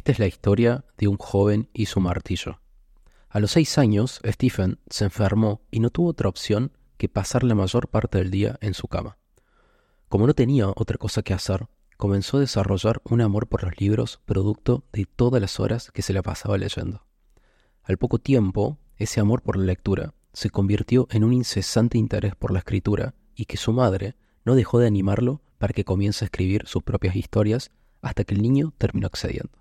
[0.00, 2.62] Esta es la historia de un joven y su martillo.
[3.28, 7.54] A los seis años, Stephen se enfermó y no tuvo otra opción que pasar la
[7.54, 9.18] mayor parte del día en su cama.
[10.08, 11.66] Como no tenía otra cosa que hacer,
[11.98, 16.14] comenzó a desarrollar un amor por los libros producto de todas las horas que se
[16.14, 17.04] la pasaba leyendo.
[17.82, 22.52] Al poco tiempo, ese amor por la lectura se convirtió en un incesante interés por
[22.52, 26.66] la escritura y que su madre no dejó de animarlo para que comience a escribir
[26.66, 27.70] sus propias historias
[28.00, 29.59] hasta que el niño terminó accediendo.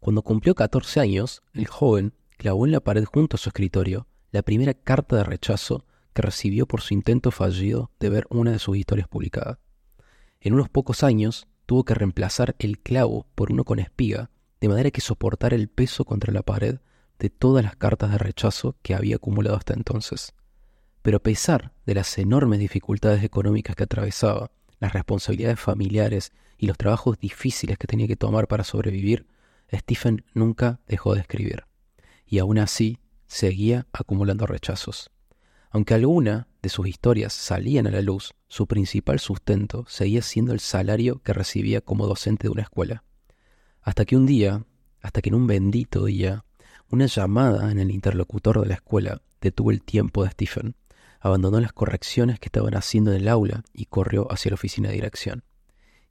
[0.00, 4.40] Cuando cumplió 14 años, el joven clavó en la pared junto a su escritorio la
[4.40, 8.78] primera carta de rechazo que recibió por su intento fallido de ver una de sus
[8.78, 9.58] historias publicadas.
[10.40, 14.90] En unos pocos años tuvo que reemplazar el clavo por uno con espiga, de manera
[14.90, 16.78] que soportara el peso contra la pared
[17.18, 20.32] de todas las cartas de rechazo que había acumulado hasta entonces.
[21.02, 26.78] Pero a pesar de las enormes dificultades económicas que atravesaba, las responsabilidades familiares y los
[26.78, 29.26] trabajos difíciles que tenía que tomar para sobrevivir,
[29.78, 31.64] Stephen nunca dejó de escribir.
[32.26, 35.10] Y aún así seguía acumulando rechazos.
[35.70, 40.60] Aunque alguna de sus historias salían a la luz, su principal sustento seguía siendo el
[40.60, 43.04] salario que recibía como docente de una escuela.
[43.82, 44.64] Hasta que un día,
[45.00, 46.44] hasta que en un bendito día,
[46.88, 50.74] una llamada en el interlocutor de la escuela detuvo el tiempo de Stephen,
[51.20, 54.94] abandonó las correcciones que estaban haciendo en el aula y corrió hacia la oficina de
[54.94, 55.44] dirección.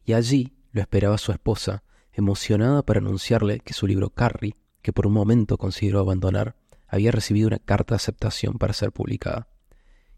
[0.05, 5.07] Y allí lo esperaba su esposa, emocionada para anunciarle que su libro Carrie, que por
[5.07, 6.55] un momento consideró abandonar,
[6.87, 9.47] había recibido una carta de aceptación para ser publicada.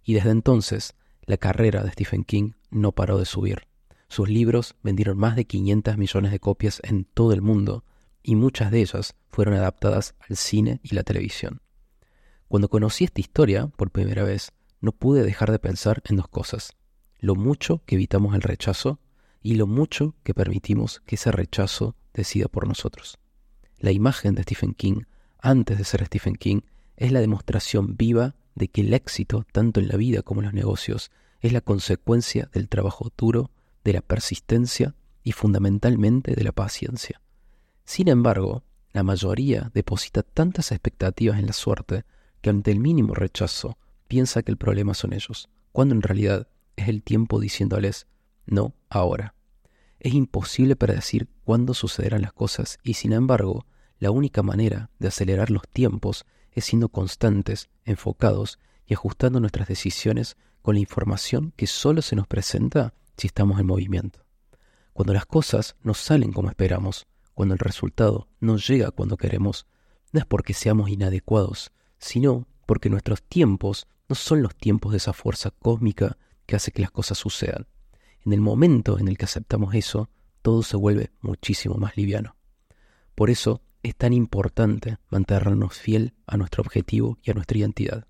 [0.03, 3.67] Y desde entonces, la carrera de Stephen King no paró de subir.
[4.07, 7.85] Sus libros vendieron más de 500 millones de copias en todo el mundo,
[8.23, 11.61] y muchas de ellas fueron adaptadas al cine y la televisión.
[12.47, 16.73] Cuando conocí esta historia por primera vez, no pude dejar de pensar en dos cosas.
[17.19, 18.99] Lo mucho que evitamos el rechazo
[19.41, 23.19] y lo mucho que permitimos que ese rechazo decida por nosotros.
[23.79, 25.03] La imagen de Stephen King,
[25.39, 26.61] antes de ser Stephen King,
[26.97, 30.53] es la demostración viva de que el éxito, tanto en la vida como en los
[30.53, 33.49] negocios, es la consecuencia del trabajo duro,
[33.83, 37.21] de la persistencia y fundamentalmente de la paciencia.
[37.85, 38.63] Sin embargo,
[38.93, 42.03] la mayoría deposita tantas expectativas en la suerte
[42.41, 43.77] que ante el mínimo rechazo
[44.07, 48.07] piensa que el problema son ellos, cuando en realidad es el tiempo diciéndoles
[48.45, 49.33] no ahora.
[50.03, 53.67] Es imposible predecir cuándo sucederán las cosas y sin embargo,
[53.99, 58.57] la única manera de acelerar los tiempos es siendo constantes, enfocados
[58.87, 63.67] y ajustando nuestras decisiones con la información que solo se nos presenta si estamos en
[63.67, 64.25] movimiento.
[64.91, 69.67] Cuando las cosas no salen como esperamos, cuando el resultado no llega cuando queremos,
[70.13, 75.13] no es porque seamos inadecuados, sino porque nuestros tiempos no son los tiempos de esa
[75.13, 77.67] fuerza cósmica que hace que las cosas sucedan.
[78.25, 80.09] En el momento en el que aceptamos eso,
[80.41, 82.35] todo se vuelve muchísimo más liviano.
[83.15, 88.07] Por eso es tan importante mantenernos fiel a nuestro objetivo y a nuestra identidad.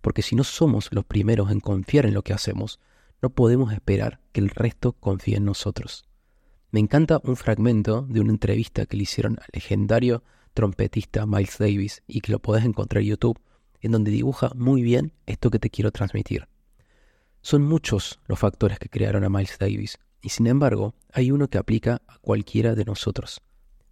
[0.00, 2.80] Porque si no somos los primeros en confiar en lo que hacemos,
[3.22, 6.04] no podemos esperar que el resto confíe en nosotros.
[6.70, 12.02] Me encanta un fragmento de una entrevista que le hicieron al legendario trompetista Miles Davis
[12.06, 13.40] y que lo podés encontrar en YouTube
[13.80, 16.48] en donde dibuja muy bien esto que te quiero transmitir.
[17.46, 21.58] Son muchos los factores que crearon a Miles Davis, y sin embargo hay uno que
[21.58, 23.40] aplica a cualquiera de nosotros.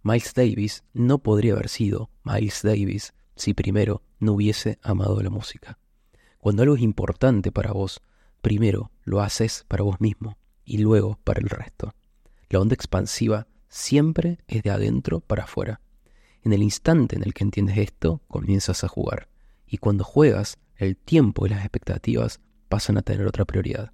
[0.03, 5.79] Miles Davis no podría haber sido Miles Davis si primero no hubiese amado la música.
[6.37, 8.01] Cuando algo es importante para vos,
[8.41, 11.95] primero lo haces para vos mismo y luego para el resto.
[12.49, 15.79] La onda expansiva siempre es de adentro para afuera.
[16.43, 19.29] En el instante en el que entiendes esto, comienzas a jugar
[19.65, 23.91] y cuando juegas, el tiempo y las expectativas pasan a tener otra prioridad.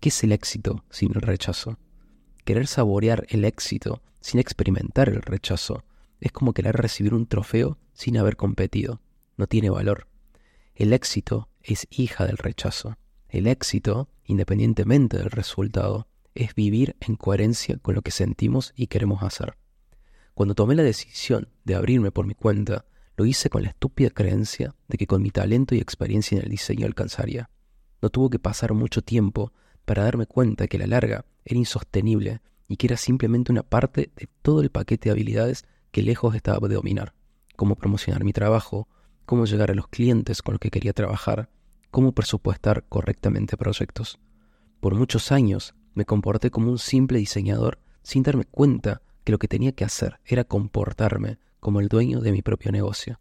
[0.00, 1.78] ¿Qué es el éxito sin el rechazo?
[2.44, 5.84] Querer saborear el éxito sin experimentar el rechazo
[6.20, 9.00] es como querer recibir un trofeo sin haber competido.
[9.36, 10.08] No tiene valor.
[10.74, 12.96] El éxito es hija del rechazo.
[13.28, 19.22] El éxito, independientemente del resultado, es vivir en coherencia con lo que sentimos y queremos
[19.22, 19.56] hacer.
[20.34, 22.84] Cuando tomé la decisión de abrirme por mi cuenta,
[23.16, 26.50] lo hice con la estúpida creencia de que con mi talento y experiencia en el
[26.50, 27.48] diseño alcanzaría.
[28.02, 29.52] No tuvo que pasar mucho tiempo
[29.84, 34.28] para darme cuenta que la larga era insostenible y que era simplemente una parte de
[34.42, 37.14] todo el paquete de habilidades que lejos estaba de dominar.
[37.56, 38.88] Cómo promocionar mi trabajo,
[39.24, 41.48] cómo llegar a los clientes con los que quería trabajar,
[41.90, 44.18] cómo presupuestar correctamente proyectos.
[44.80, 49.48] Por muchos años me comporté como un simple diseñador sin darme cuenta que lo que
[49.48, 53.18] tenía que hacer era comportarme como el dueño de mi propio negocio.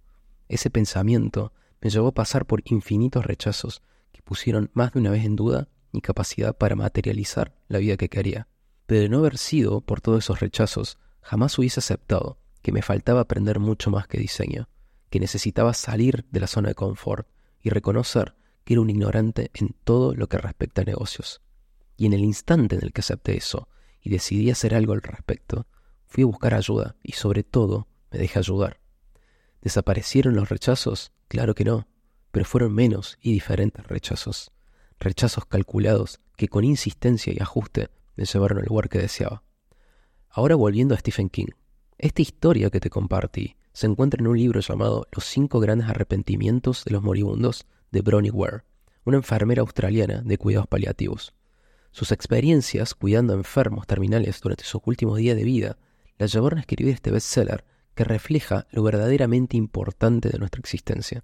[0.49, 3.81] Ese pensamiento me llevó a pasar por infinitos rechazos
[4.25, 8.49] pusieron más de una vez en duda mi capacidad para materializar la vida que quería.
[8.85, 13.21] Pero de no haber sido por todos esos rechazos, jamás hubiese aceptado que me faltaba
[13.21, 14.67] aprender mucho más que diseño,
[15.09, 17.27] que necesitaba salir de la zona de confort
[17.61, 18.35] y reconocer
[18.65, 21.41] que era un ignorante en todo lo que respecta a negocios.
[21.95, 23.69] Y en el instante en el que acepté eso
[24.01, 25.67] y decidí hacer algo al respecto,
[26.07, 28.81] fui a buscar ayuda y sobre todo me dejé ayudar.
[29.61, 31.11] ¿Desaparecieron los rechazos?
[31.27, 31.87] Claro que no,
[32.35, 34.51] pero fueron menos y diferentes rechazos.
[34.99, 37.87] Rechazos calculados que con insistencia y ajuste
[38.17, 39.41] me llevaron al lugar que deseaba.
[40.29, 41.53] Ahora volviendo a Stephen King.
[41.97, 46.83] Esta historia que te compartí se encuentra en un libro llamado Los cinco grandes arrepentimientos
[46.83, 48.63] de los moribundos de Bronnie Ware,
[49.05, 51.33] una enfermera australiana de cuidados paliativos.
[51.91, 55.77] Sus experiencias cuidando enfermos terminales durante sus últimos días de vida
[56.17, 61.23] la llevaron a escribir este bestseller que refleja lo verdaderamente importante de nuestra existencia.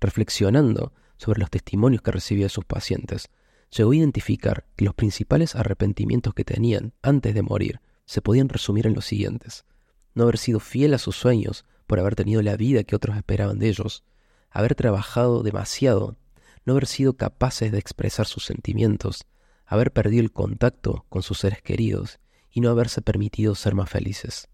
[0.00, 3.28] Reflexionando sobre los testimonios que recibía de sus pacientes,
[3.70, 8.86] llegó a identificar que los principales arrepentimientos que tenían antes de morir se podían resumir
[8.86, 9.64] en los siguientes.
[10.14, 13.58] No haber sido fiel a sus sueños por haber tenido la vida que otros esperaban
[13.58, 14.04] de ellos,
[14.50, 16.16] haber trabajado demasiado,
[16.64, 19.26] no haber sido capaces de expresar sus sentimientos,
[19.66, 24.48] haber perdido el contacto con sus seres queridos y no haberse permitido ser más felices.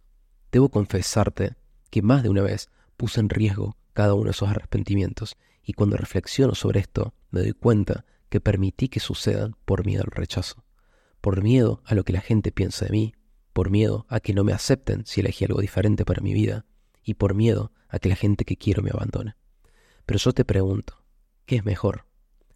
[0.50, 1.54] Debo confesarte
[1.90, 5.96] que más de una vez puse en riesgo cada uno de esos arrepentimientos y cuando
[5.96, 10.64] reflexiono sobre esto me doy cuenta que permití que sucedan por miedo al rechazo,
[11.20, 13.14] por miedo a lo que la gente piensa de mí,
[13.52, 16.66] por miedo a que no me acepten si elegí algo diferente para mi vida
[17.02, 19.36] y por miedo a que la gente que quiero me abandone.
[20.04, 21.04] Pero yo te pregunto,
[21.46, 22.06] ¿qué es mejor?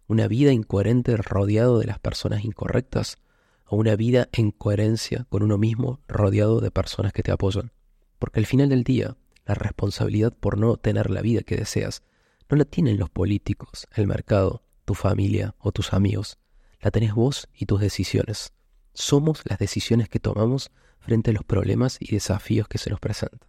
[0.07, 3.17] ¿Una vida incoherente rodeado de las personas incorrectas
[3.65, 7.71] o una vida en coherencia con uno mismo rodeado de personas que te apoyan?
[8.17, 9.15] Porque al final del día,
[9.49, 12.03] la responsabilidad por no tener la vida que deseas
[12.49, 16.37] no la tienen los políticos, el mercado, tu familia o tus amigos.
[16.79, 18.53] La tenés vos y tus decisiones.
[18.93, 23.39] Somos las decisiones que tomamos frente a los problemas y desafíos que se nos presentan.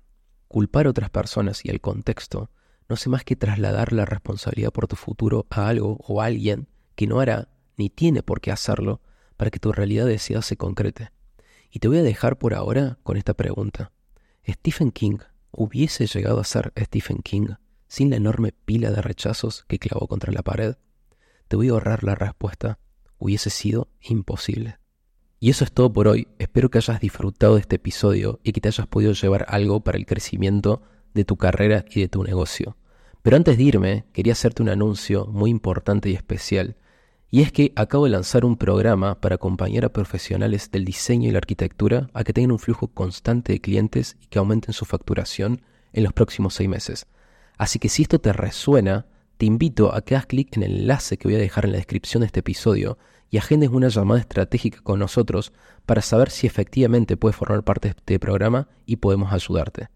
[0.49, 2.50] Culpar a otras personas y al contexto
[2.88, 6.69] no hace más que trasladar la responsabilidad por tu futuro a algo o a alguien
[6.94, 9.02] que no hará ni tiene por qué hacerlo
[9.37, 11.11] para que tu realidad deseada se concrete.
[11.70, 13.93] Y te voy a dejar por ahora con esta pregunta.
[14.49, 15.19] ¿Stephen King
[15.52, 17.55] hubiese llegado a ser Stephen King
[17.88, 20.76] sin la enorme pila de rechazos que clavó contra la pared?
[21.49, 22.79] Te voy a ahorrar la respuesta.
[23.19, 24.79] Hubiese sido imposible.
[25.41, 26.29] Y eso es todo por hoy.
[26.38, 29.99] Espero que hayas disfrutado de este episodio y que te hayas podido llevar algo para
[29.99, 30.82] el crecimiento
[31.14, 32.76] de tu carrera y de tu negocio.
[33.23, 36.76] Pero antes de irme, quería hacerte un anuncio muy importante y especial.
[37.32, 41.32] Y es que acabo de lanzar un programa para acompañar a profesionales del diseño y
[41.32, 45.62] la arquitectura a que tengan un flujo constante de clientes y que aumenten su facturación
[45.92, 47.06] en los próximos seis meses.
[47.56, 49.06] Así que si esto te resuena,
[49.36, 51.78] te invito a que hagas clic en el enlace que voy a dejar en la
[51.78, 52.98] descripción de este episodio
[53.30, 55.52] y agendes una llamada estratégica con nosotros
[55.86, 59.88] para saber si efectivamente puedes formar parte de este programa y podemos ayudarte.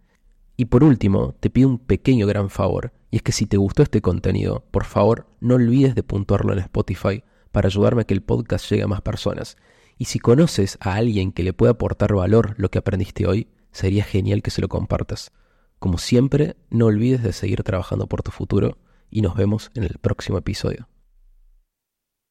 [0.56, 3.84] Y por último, te pido un pequeño gran favor, y es que si te gustó
[3.84, 7.22] este contenido, por favor no olvides de puntuarlo en Spotify
[7.52, 9.56] para ayudarme a que el podcast llegue a más personas.
[9.96, 14.02] Y si conoces a alguien que le pueda aportar valor lo que aprendiste hoy, sería
[14.02, 15.30] genial que se lo compartas.
[15.78, 18.78] Como siempre, no olvides de seguir trabajando por tu futuro
[19.12, 20.88] y nos vemos en el próximo episodio.